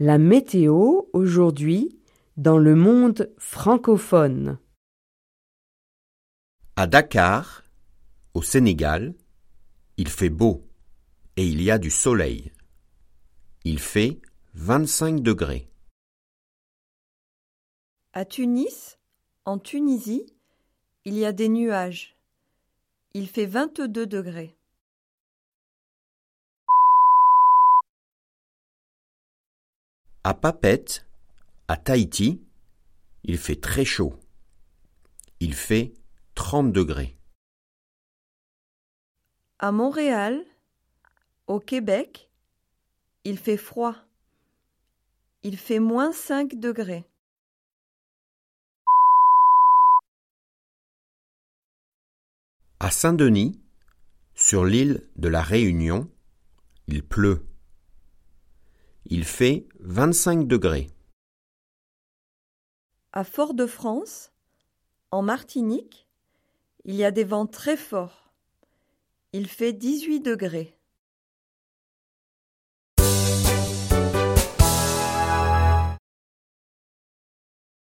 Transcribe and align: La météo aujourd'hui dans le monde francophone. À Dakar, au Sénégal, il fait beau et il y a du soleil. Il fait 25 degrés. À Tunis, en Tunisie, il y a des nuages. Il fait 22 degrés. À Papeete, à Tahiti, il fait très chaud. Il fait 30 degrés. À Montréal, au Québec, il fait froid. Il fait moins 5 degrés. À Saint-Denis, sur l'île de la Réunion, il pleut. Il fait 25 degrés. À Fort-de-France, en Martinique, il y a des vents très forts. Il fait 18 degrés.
La 0.00 0.18
météo 0.18 1.02
aujourd'hui 1.12 1.96
dans 2.36 2.58
le 2.58 2.74
monde 2.74 3.32
francophone. 3.38 4.58
À 6.74 6.88
Dakar, 6.88 7.62
au 8.34 8.42
Sénégal, 8.42 9.14
il 9.96 10.08
fait 10.08 10.30
beau 10.30 10.64
et 11.36 11.46
il 11.46 11.62
y 11.62 11.70
a 11.70 11.78
du 11.78 11.92
soleil. 11.92 12.50
Il 13.62 13.78
fait 13.78 14.20
25 14.54 15.20
degrés. 15.20 15.68
À 18.14 18.24
Tunis, 18.24 18.98
en 19.44 19.60
Tunisie, 19.60 20.26
il 21.04 21.14
y 21.16 21.24
a 21.24 21.30
des 21.30 21.48
nuages. 21.48 22.16
Il 23.12 23.28
fait 23.28 23.46
22 23.46 24.08
degrés. 24.08 24.56
À 30.26 30.32
Papeete, 30.32 31.06
à 31.68 31.76
Tahiti, 31.76 32.40
il 33.24 33.36
fait 33.36 33.60
très 33.60 33.84
chaud. 33.84 34.18
Il 35.40 35.54
fait 35.54 35.92
30 36.34 36.72
degrés. 36.72 37.14
À 39.58 39.70
Montréal, 39.70 40.42
au 41.46 41.60
Québec, 41.60 42.30
il 43.24 43.36
fait 43.36 43.58
froid. 43.58 43.96
Il 45.42 45.58
fait 45.58 45.78
moins 45.78 46.10
5 46.10 46.54
degrés. 46.54 47.04
À 52.80 52.90
Saint-Denis, 52.90 53.60
sur 54.34 54.64
l'île 54.64 55.06
de 55.16 55.28
la 55.28 55.42
Réunion, 55.42 56.10
il 56.86 57.02
pleut. 57.02 57.44
Il 59.10 59.24
fait 59.24 59.66
25 59.80 60.48
degrés. 60.48 60.88
À 63.12 63.22
Fort-de-France, 63.22 64.32
en 65.10 65.20
Martinique, 65.20 66.08
il 66.86 66.94
y 66.94 67.04
a 67.04 67.10
des 67.10 67.24
vents 67.24 67.46
très 67.46 67.76
forts. 67.76 68.32
Il 69.34 69.46
fait 69.46 69.74
18 69.74 70.20
degrés. 70.20 70.74